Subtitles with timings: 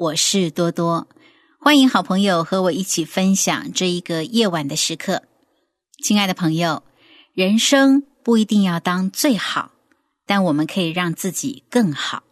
[0.00, 1.08] 我是多多，
[1.58, 5.24] 欢迎好朋友和我一起分享这一个夜晚的时刻。
[6.02, 6.82] 亲爱的朋友，
[7.34, 9.72] 人生不一定要当最好，
[10.24, 12.22] 但我们可以让自己更好。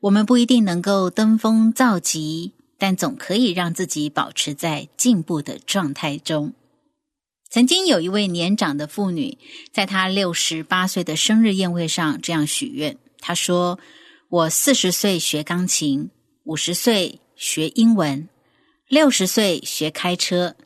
[0.00, 6.52] 我们不一定能够登峰造极，但总可以让自己保持在进步的状态中。
[7.48, 9.38] 曾经有一位年长的妇女，
[9.72, 13.78] 在她六十八岁的生日宴会上这样许愿：“她说，
[14.28, 16.10] 我四十岁学钢琴。”
[16.44, 18.28] 五十岁学英文，
[18.86, 20.56] 六十岁学开车，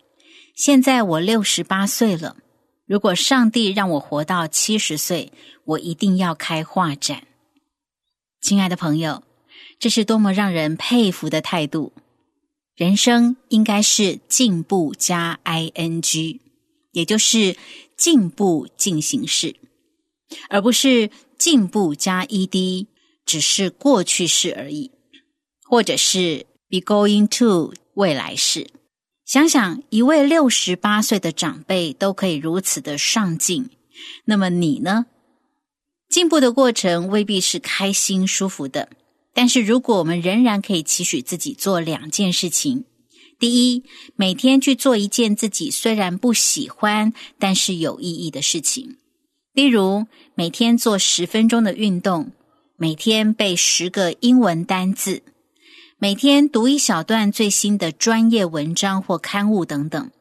[0.56, 2.36] 现在我六十八岁了。
[2.84, 5.32] 如果上帝让我活到七十岁，
[5.64, 7.28] 我一定要开画展。
[8.40, 9.22] 亲爱的朋友，
[9.78, 11.92] 这是多么让人佩服的态度！
[12.74, 16.40] 人生应该是进步加 ing，
[16.90, 17.56] 也就是
[17.96, 19.54] 进步进行式，
[20.48, 22.86] 而不是进步加 ed，
[23.24, 24.90] 只是过去式而已。
[25.68, 28.68] 或者是 be going to 未来式，
[29.24, 33.68] 想想一位六十八岁的长辈都可以如此的上进，
[34.24, 35.06] 那么你呢？
[36.08, 38.88] 进步的过程未必是开心舒服的，
[39.34, 42.84] 但是如果我们仍然可以期许自己做两件事情：
[43.38, 43.84] 第一，
[44.16, 48.96] 每天去做一件自己虽然不喜欢但是有意义的事情，
[49.52, 52.32] 例如每天做十分钟的运动，
[52.78, 55.22] 每天背十个英文单字。
[56.00, 60.12] 每天读一小段最新的专业文章或刊物等等，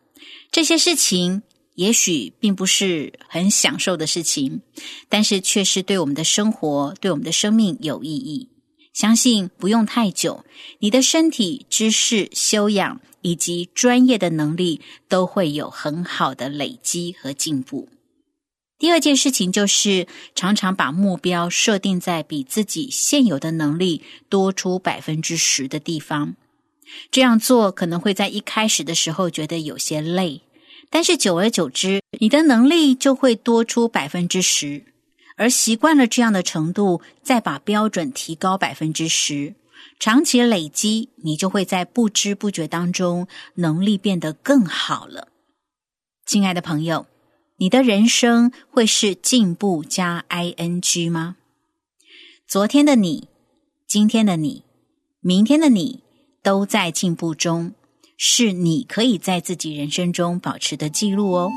[0.51, 1.43] 这些事情
[1.75, 4.61] 也许并不是很享受的事情，
[5.07, 8.49] 但是却是对我们的生活、对我们的生命有意义。
[8.91, 10.43] 相信不用太久，
[10.79, 17.87] 你的身体、知识、修养以及专业的能力都会有很好的累积和进步。
[18.79, 26.35] 第二件事情就是常常把目标设定在比自己现有的能力多出百分之十的地方。
[27.09, 30.41] 这样做可能会在一开始的时候觉得有些累，
[30.91, 34.85] 但是久而久之，你的能力就会多出百分之十。
[35.35, 39.55] 而习惯了这样的程度，再把标准提高百分之十，
[39.99, 45.27] 长期累积，你就会在不知不觉当中能力变得更好了。
[46.25, 47.07] 亲爱的朋友。
[47.59, 51.37] 你的人生会是进步加 ing 吗？
[52.47, 53.27] 昨天的你、
[53.87, 54.63] 今天的你、
[55.21, 56.01] 明天的你
[56.43, 57.73] 都在进步中，
[58.15, 61.49] 是你可以在自己人生中保持的记录哦。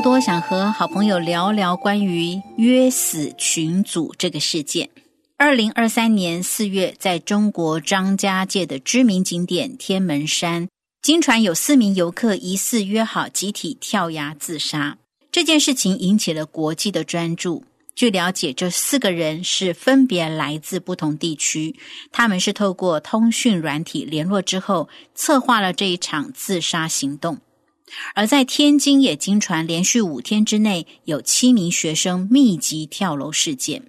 [0.00, 4.88] 多想和好朋友聊聊关于约死群组这个事件。
[5.36, 10.68] 二零二三年四月，在中国张家界的知名景点天门山，
[11.02, 14.96] 经传有四名游客疑似约好集体跳崖自杀。
[15.30, 17.64] 这件事情引起了国际的专注。
[17.94, 21.76] 据了解，这四个人是分别来自不同地区，
[22.10, 27.38] 他们是透过通讯软体联络之后，策划了这一场自杀行动。
[28.14, 33.82] 而在天津也经传，连续五天之内有七名学生密集跳楼事件。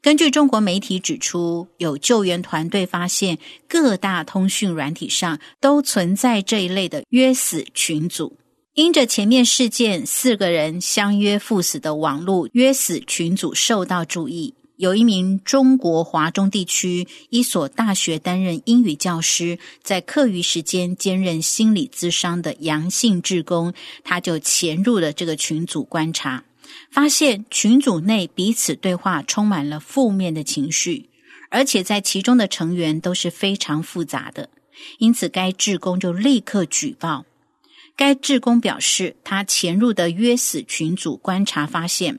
[0.00, 8.38] 根据中国媒体指出，有救援团队发现各大通讯软体上都存在这一类的约死群组。
[8.74, 23.72] 因着前面事件四个人相约赴死的网络约死群组受到注意，有一名中国华中地区一所大学担任英语教师，在课余时间兼任心理咨商的阳性志工，
[24.02, 26.42] 他就潜入了这个群组观察，
[26.90, 31.08] 发现群组内彼此对话充满了负面的情绪，
[31.50, 34.50] 而且在其中的成员都是非常复杂的，
[34.98, 37.24] 因此该志工就立刻举报。
[37.96, 42.18] 该志工表示，他潜入的约死群组观察发现。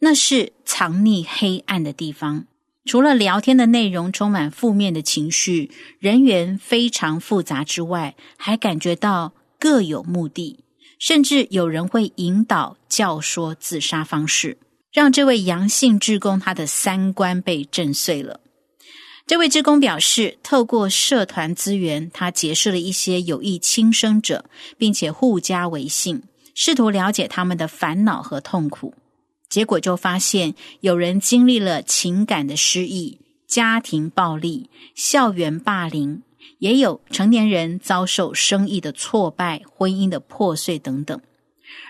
[0.00, 2.46] 那是藏匿黑暗的地方。
[2.84, 5.70] 除了聊天的内容充满负面的情绪，
[6.00, 10.58] 人员非常复杂之外，还感觉到各有目的，
[10.98, 14.58] 甚至有人会引导教唆自杀方式，
[14.92, 18.40] 让这位阳性职工他的三观被震碎了。
[19.32, 24.44] 这位职工表示，透过社团资源，他结识了一些有意轻生者，
[24.76, 26.22] 并且互加微信，
[26.54, 28.92] 试图了解他们的烦恼和痛苦。
[29.48, 36.20] 结果就发现，有人经历了情感的失意、家庭暴力、校园霸凌，
[36.58, 41.18] 也有成年人遭受生意的挫败、婚姻的破碎等等。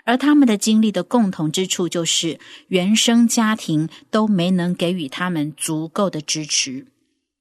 [0.05, 2.39] 而他们的经历的共同之处，就是
[2.69, 6.87] 原生家庭都没能给予他们足够的支持，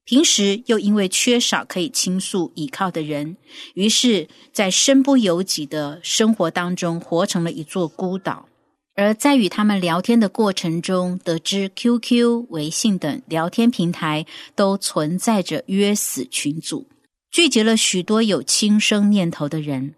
[0.04, 3.36] 平时又因为缺少可以倾诉依靠的人，
[3.74, 8.48] 于是，在身不由己的生活当中，活成了一座孤岛。
[8.94, 16.86] 而在与他们聊天的过程中，得知 QQ、微信等聊天平台都存在着约死群组，
[17.30, 19.94] 聚集了许多有轻生念头的人。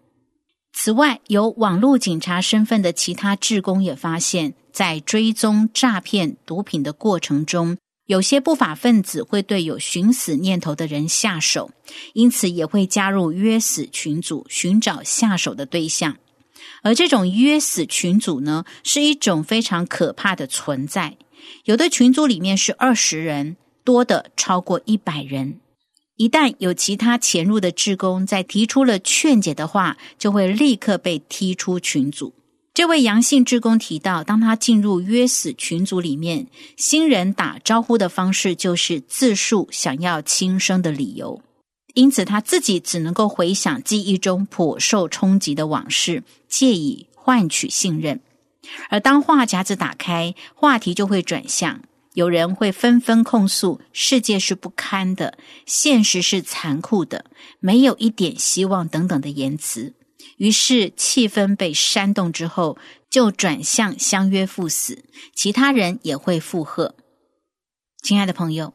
[0.71, 11.71] 此外，有网络警察身份的其他职工也发现，在追踪诈骗毒品的过程中，有些不法分子会对有寻死念头的人下手，
[12.13, 16.17] 因此也会加入约死群组，寻找下手的对象。
[16.83, 21.17] 而这种约死群组呢，是一种非常可怕的存在。
[21.63, 25.59] 有的群组里面是二十人，多的超过一百人。
[26.15, 32.33] 一旦有其他潜入的职工在提出了劝解的话，就会立刻被踢出群组。
[32.75, 41.41] 这位阳性职工提到，当他进入约死群组里面，新人打招呼的方式就是自述想要轻生的理由。
[41.93, 48.19] 因此，他自己只能够回想记忆中颇受冲击的往事，借以换取信任。
[48.89, 51.79] 而当话匣子打开，话题就会转向，
[52.13, 57.23] 有人会纷纷控诉世界是不堪的，现实是残酷的，
[57.61, 59.93] 没有一点希望等等的言辞。
[60.37, 62.77] 于是，气氛被煽动之后，
[63.09, 66.95] 就转向相约赴死，其他人也会附和。
[68.03, 68.73] 亲爱的朋友。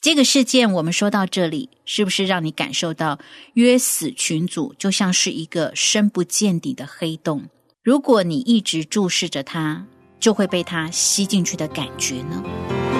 [0.00, 3.18] 这个事件我们说到这里，是不是让你感受到
[3.54, 7.48] 约死群组就像是一个深不见底的黑洞？
[7.82, 9.86] 如果你一直注视着它，
[10.20, 12.97] 就会被它吸进去的感觉呢？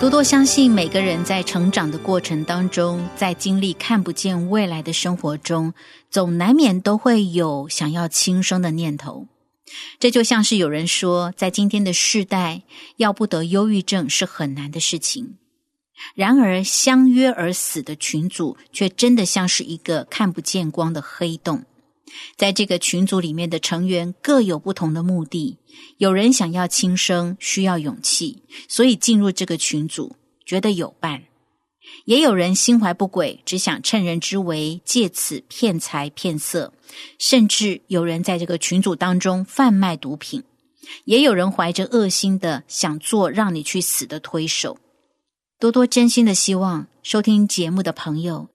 [0.00, 5.74] 多多相信，每个人在成长的过程当中，在经历看不见未来的生活中，
[6.08, 9.26] 总难免都会有想要轻生的念头。
[9.98, 12.62] 这就像是有人说，在今天的世代，
[12.96, 15.36] 要不得忧郁症是很难的事情。
[16.14, 21.64] 然而，相约而死的群组，却真的像是一个看不见光的黑洞。
[22.36, 25.58] 在这个群组里面的成员各有不同的目的，
[25.96, 31.20] 有人想要轻生，需要勇气，所以进入这个群组，觉得有伴；
[32.04, 36.72] 也有人心怀不轨，只想趁人之危，借此骗财骗色；
[37.18, 40.42] 甚至有人在这个群组当中贩卖毒品，
[41.04, 44.78] 也有人怀着恶心的想做让你去死的推手。
[45.60, 48.48] 多多真心的希望收听节目的朋友。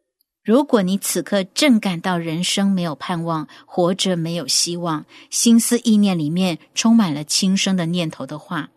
[0.44, 8.70] 如果你此刻正感到人生没有盼望，活着没有希望，心思意念里面充满了轻生的念头的话，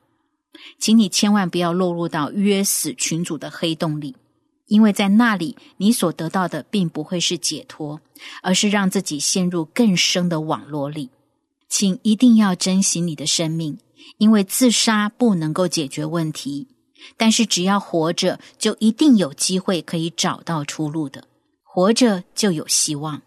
[0.79, 4.15] 请你千万不要落入到约死群组的黑洞里，
[4.69, 8.01] 因为在那里你所得到的并不会是解脱，
[8.43, 11.11] 而是让自己陷入更深的网络里。
[11.69, 13.77] 请一定要珍惜你的生命，
[14.19, 16.69] 因为自杀不能够解决问题，
[17.17, 21.25] 但是只要活着，就一定有机会可以找到出路的。
[21.77, 23.21] 活着就有希望。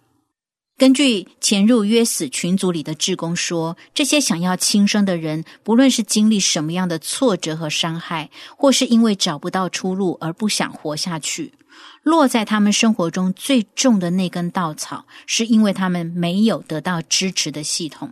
[0.76, 11.54] 根据潜入约死群组里的志工说，这些想要轻生的人，不论是经历什么样的挫折和伤害，或是因为找不到出路而不想活下去，
[12.02, 18.12] 落在他们生活中最重的那根稻草，是因为他们没有得到支持的系统，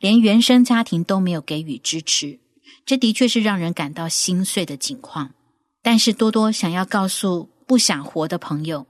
[0.00, 2.40] 连原生家庭都没有给予支持。
[2.84, 5.30] 这的确是让人感到心碎的境况。
[5.84, 8.84] 但是多多想要告诉不想活的朋友。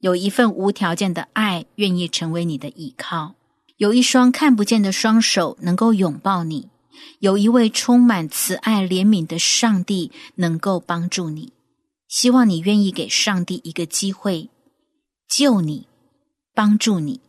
[0.00, 3.34] 有一份无条件的爱，愿意成为你的依靠；
[3.78, 6.68] 有一双看不见的双手，能够拥抱你；
[7.18, 11.52] 有一位充满慈爱怜悯的上帝，能够帮助你。
[12.06, 14.50] 希望你愿意给上帝一个机会，
[15.28, 15.88] 救你，
[16.54, 17.20] 帮助你。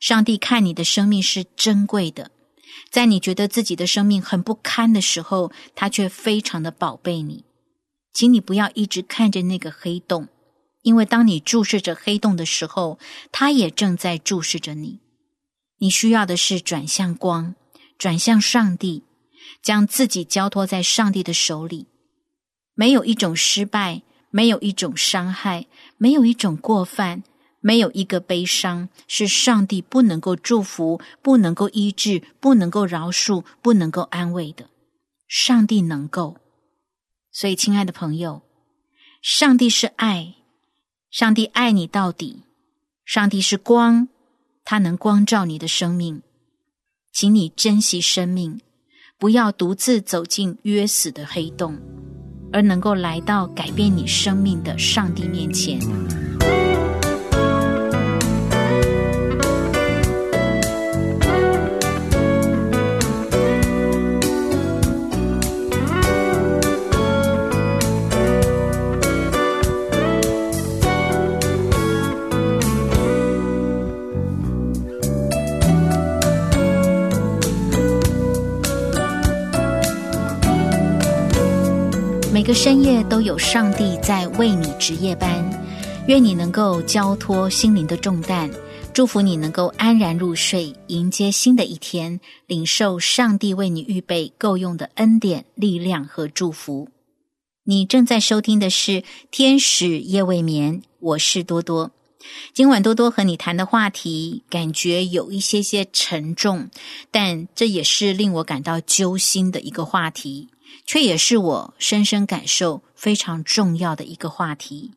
[0.00, 2.30] 上帝看你的生命是珍贵的，
[2.90, 7.44] 在你觉得自己的生命很不堪的时候，他却非常的宝贝你。
[8.12, 10.28] 请你不要一直看着那个黑洞。
[10.82, 12.98] 因为当你注视着黑洞的时候，
[13.32, 15.00] 它也正在注视着你。
[15.78, 17.54] 你需要的是转向光，
[17.98, 19.04] 转向上帝，
[19.62, 21.86] 将自己交托在上帝的手里。
[22.74, 25.66] 没有一种失败，没有一种伤害，
[25.96, 27.22] 没有一种过犯，
[27.60, 34.70] 没有一个悲伤，是上帝不能够祝福、不能够医治、不能够饶恕、不能够安慰的。
[35.26, 36.38] 上帝能够。
[37.30, 38.42] 所以，亲爱的朋友，
[39.22, 40.34] 上帝是爱。
[41.10, 42.42] 上帝爱你到底，
[43.06, 44.08] 上帝是光，
[44.62, 46.22] 他能光照你的生命，
[47.12, 48.60] 请你珍惜生命，
[49.18, 51.78] 不要独自走进约死的黑洞，
[52.52, 55.80] 而能够来到改变你生命的上帝面前。
[82.48, 85.44] 个深夜都有上帝在为你值夜班，
[86.06, 88.50] 愿你能够交托心灵的重担，
[88.94, 96.88] 祝福你能够安然入睡，迎接新的一天，领受上帝为你预备够用的恩典、力量和祝福。
[97.64, 98.92] 你正在收听的是
[99.30, 101.90] 《天使夜未眠》，我是多多。
[102.54, 106.70] 今晚多多和你谈的话题，感觉有一些些沉重，
[107.10, 110.48] 但这也是令我感到揪心的一个话题。
[110.86, 114.92] 却也是我深深感受非常重要的一个话题。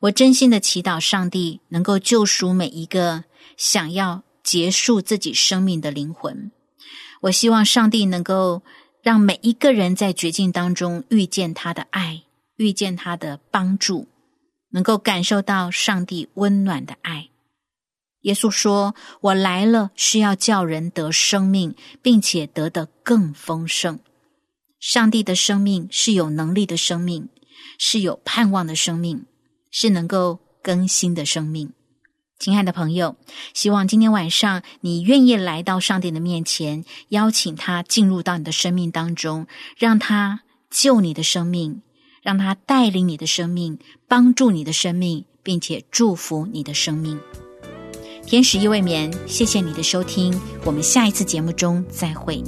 [0.00, 3.24] 我真心的祈祷上帝能够救赎每一个
[3.56, 6.50] 想要结束自己生命的灵魂。
[7.22, 8.62] 我希望上帝能够
[9.00, 12.22] 让每一个人在绝境当中遇见他的爱，
[12.56, 14.08] 遇见他的帮助，
[14.70, 17.28] 能够感受到上帝温暖的爱。
[18.22, 23.98] 耶稣说：“我来了是要叫人得生命，并且得的更丰盛。”
[24.82, 27.28] 上帝的生命是有能力的生命，
[27.78, 29.26] 是有盼望的生命，
[29.70, 31.70] 是能够更新的生命。
[32.40, 33.14] 亲爱的朋友，
[33.54, 39.46] 希望今天晚上你愿意来到上帝的面前，邀请他进入到你的生命当中，
[39.78, 41.82] 让他救你的生命，
[42.20, 47.20] 让他带领你的生命，帮助你的生命，并且祝福你的生命。
[48.26, 52.42] 天使一未眠，谢谢你的收听，我们下一次节目中再会。